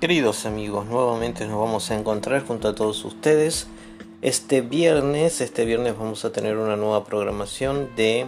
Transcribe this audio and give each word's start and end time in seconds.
Queridos 0.00 0.46
amigos, 0.46 0.86
nuevamente 0.86 1.46
nos 1.46 1.60
vamos 1.60 1.90
a 1.90 1.94
encontrar 1.94 2.46
junto 2.46 2.68
a 2.68 2.74
todos 2.74 3.04
ustedes. 3.04 3.66
Este 4.22 4.62
viernes, 4.62 5.42
este 5.42 5.66
viernes 5.66 5.94
vamos 5.98 6.24
a 6.24 6.32
tener 6.32 6.56
una 6.56 6.74
nueva 6.74 7.04
programación 7.04 7.90
de 7.96 8.24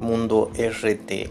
Mundo 0.00 0.50
RT. 0.54 1.28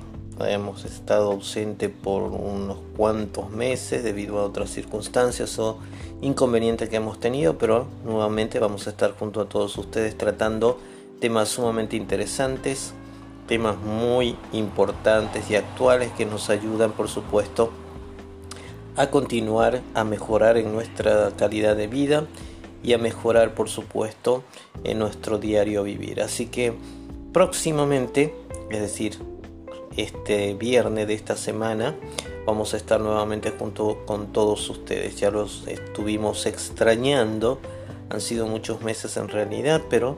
Hemos 0.47 0.85
estado 0.85 1.31
ausente 1.31 1.89
por 1.89 2.21
unos 2.21 2.77
cuantos 2.95 3.49
meses 3.49 4.03
debido 4.03 4.37
a 4.37 4.43
otras 4.43 4.69
circunstancias 4.69 5.57
o 5.57 5.79
inconvenientes 6.21 6.87
que 6.87 6.97
hemos 6.97 7.19
tenido, 7.19 7.57
pero 7.57 7.87
nuevamente 8.05 8.59
vamos 8.59 8.85
a 8.85 8.91
estar 8.91 9.15
junto 9.17 9.41
a 9.41 9.49
todos 9.49 9.75
ustedes 9.79 10.15
tratando 10.15 10.77
temas 11.19 11.49
sumamente 11.49 11.95
interesantes, 11.95 12.93
temas 13.47 13.77
muy 13.77 14.35
importantes 14.53 15.49
y 15.49 15.55
actuales 15.55 16.11
que 16.11 16.27
nos 16.27 16.51
ayudan, 16.51 16.91
por 16.91 17.07
supuesto, 17.07 17.71
a 18.95 19.09
continuar 19.09 19.81
a 19.93 20.03
mejorar 20.03 20.57
en 20.57 20.71
nuestra 20.73 21.31
calidad 21.37 21.75
de 21.75 21.87
vida 21.87 22.25
y 22.83 22.93
a 22.93 22.97
mejorar 22.97 23.53
por 23.53 23.69
supuesto 23.69 24.43
en 24.83 24.99
nuestro 24.99 25.37
diario 25.37 25.83
vivir. 25.83 26.21
Así 26.21 26.47
que 26.47 26.73
próximamente, 27.31 28.35
es 28.69 28.81
decir, 28.81 29.17
este 29.97 30.53
viernes 30.53 31.07
de 31.07 31.13
esta 31.13 31.35
semana, 31.35 31.95
vamos 32.45 32.73
a 32.73 32.77
estar 32.77 32.99
nuevamente 32.99 33.51
junto 33.51 34.05
con 34.05 34.27
todos 34.33 34.69
ustedes. 34.69 35.17
Ya 35.17 35.31
los 35.31 35.67
estuvimos 35.67 36.45
extrañando, 36.45 37.59
han 38.09 38.21
sido 38.21 38.47
muchos 38.47 38.81
meses 38.81 39.15
en 39.17 39.27
realidad, 39.27 39.81
pero 39.89 40.17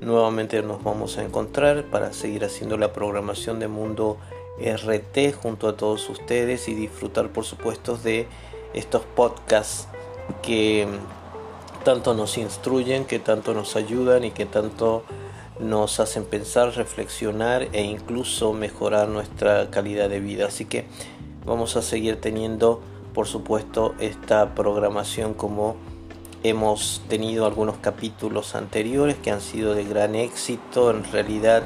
nuevamente 0.00 0.62
nos 0.62 0.82
vamos 0.82 1.18
a 1.18 1.24
encontrar 1.24 1.84
para 1.90 2.12
seguir 2.12 2.44
haciendo 2.44 2.76
la 2.78 2.92
programación 2.92 3.58
de 3.58 3.68
Mundo 3.68 4.18
RT 4.60 5.34
junto 5.40 5.68
a 5.68 5.76
todos 5.76 6.08
ustedes 6.08 6.68
y 6.68 6.74
disfrutar 6.74 7.30
por 7.30 7.44
supuesto 7.44 7.96
de 7.96 8.26
estos 8.74 9.02
podcasts 9.04 9.88
que 10.42 10.86
tanto 11.84 12.14
nos 12.14 12.36
instruyen, 12.38 13.04
que 13.04 13.18
tanto 13.18 13.54
nos 13.54 13.76
ayudan 13.76 14.24
y 14.24 14.30
que 14.30 14.46
tanto 14.46 15.04
nos 15.58 16.00
hacen 16.00 16.24
pensar, 16.24 16.74
reflexionar 16.74 17.68
e 17.72 17.82
incluso 17.82 18.52
mejorar 18.52 19.08
nuestra 19.08 19.70
calidad 19.70 20.08
de 20.08 20.20
vida. 20.20 20.46
Así 20.46 20.64
que 20.64 20.86
vamos 21.44 21.76
a 21.76 21.82
seguir 21.82 22.20
teniendo 22.20 22.80
por 23.14 23.26
supuesto 23.26 23.94
esta 23.98 24.54
programación 24.54 25.34
como 25.34 25.76
hemos 26.42 27.02
tenido 27.08 27.46
algunos 27.46 27.78
capítulos 27.78 28.54
anteriores 28.54 29.16
que 29.16 29.30
han 29.30 29.40
sido 29.40 29.74
de 29.74 29.84
gran 29.84 30.14
éxito 30.14 30.90
en 30.90 31.04
realidad 31.10 31.62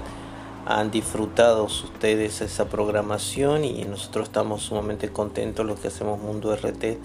han 0.65 0.91
disfrutado 0.91 1.65
ustedes 1.65 2.41
esa 2.41 2.67
programación 2.67 3.65
y 3.65 3.85
nosotros 3.85 4.29
estamos 4.29 4.63
sumamente 4.63 5.09
contentos 5.09 5.67
los 5.67 5.81
que 5.81 5.89
hacemos 5.89 6.21
Mundo 6.21 6.55
RT, 6.55 6.99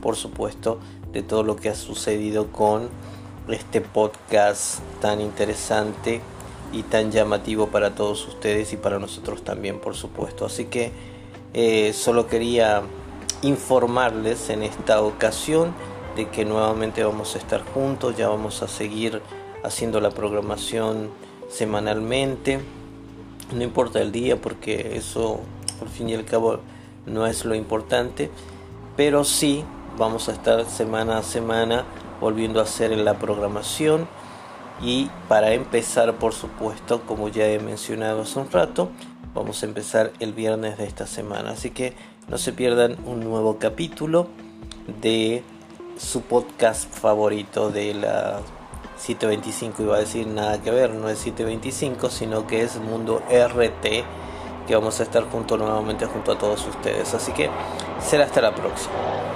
por 0.00 0.16
supuesto, 0.16 0.80
de 1.12 1.22
todo 1.22 1.44
lo 1.44 1.56
que 1.56 1.68
ha 1.68 1.74
sucedido 1.74 2.50
con 2.50 2.88
este 3.48 3.80
podcast 3.80 4.80
tan 5.00 5.20
interesante 5.20 6.20
y 6.72 6.82
tan 6.82 7.12
llamativo 7.12 7.68
para 7.68 7.94
todos 7.94 8.26
ustedes 8.26 8.72
y 8.72 8.76
para 8.76 8.98
nosotros 8.98 9.44
también, 9.44 9.78
por 9.78 9.94
supuesto. 9.94 10.44
Así 10.44 10.64
que 10.64 10.90
eh, 11.52 11.92
solo 11.92 12.26
quería 12.26 12.82
informarles 13.42 14.50
en 14.50 14.64
esta 14.64 15.00
ocasión 15.02 15.72
de 16.16 16.28
que 16.28 16.44
nuevamente 16.44 17.04
vamos 17.04 17.36
a 17.36 17.38
estar 17.38 17.62
juntos, 17.62 18.16
ya 18.16 18.28
vamos 18.28 18.62
a 18.62 18.68
seguir 18.68 19.22
haciendo 19.62 20.00
la 20.00 20.10
programación 20.10 21.10
semanalmente 21.48 22.60
no 23.52 23.62
importa 23.62 24.00
el 24.00 24.12
día 24.12 24.40
porque 24.40 24.96
eso 24.96 25.40
al 25.80 25.88
fin 25.88 26.08
y 26.08 26.14
al 26.14 26.24
cabo 26.24 26.60
no 27.06 27.26
es 27.26 27.44
lo 27.44 27.54
importante, 27.54 28.30
pero 28.96 29.24
sí 29.24 29.64
vamos 29.98 30.28
a 30.28 30.32
estar 30.32 30.64
semana 30.66 31.18
a 31.18 31.22
semana 31.22 31.84
volviendo 32.20 32.60
a 32.60 32.64
hacer 32.64 32.90
la 32.96 33.18
programación. 33.18 34.08
Y 34.82 35.08
para 35.28 35.52
empezar 35.52 36.14
por 36.14 36.32
supuesto 36.32 37.02
como 37.02 37.28
ya 37.28 37.46
he 37.46 37.60
mencionado 37.60 38.22
hace 38.22 38.40
un 38.40 38.50
rato 38.50 38.90
vamos 39.34 39.62
a 39.62 39.66
empezar 39.66 40.12
el 40.20 40.32
viernes 40.32 40.78
de 40.78 40.84
esta 40.84 41.06
semana. 41.06 41.50
Así 41.50 41.70
que 41.70 41.92
no 42.28 42.38
se 42.38 42.52
pierdan 42.52 42.96
un 43.04 43.20
nuevo 43.20 43.58
capítulo 43.58 44.28
de 45.00 45.42
su 45.98 46.22
podcast 46.22 46.90
favorito 46.90 47.70
de 47.70 47.94
la 47.94 48.40
725 48.96 49.82
iba 49.82 49.96
a 49.96 50.00
decir 50.00 50.26
nada 50.26 50.60
que 50.60 50.70
ver, 50.70 50.90
no 50.94 51.08
es 51.08 51.18
725, 51.18 52.10
sino 52.10 52.46
que 52.46 52.62
es 52.62 52.76
Mundo 52.76 53.22
RT, 53.28 54.04
que 54.66 54.74
vamos 54.74 55.00
a 55.00 55.02
estar 55.02 55.24
junto 55.30 55.56
nuevamente 55.56 56.06
junto 56.06 56.32
a 56.32 56.38
todos 56.38 56.66
ustedes. 56.66 57.12
Así 57.14 57.32
que 57.32 57.50
será 58.00 58.24
hasta 58.24 58.40
la 58.40 58.54
próxima. 58.54 59.33